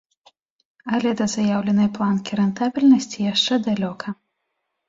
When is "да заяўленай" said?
1.19-1.89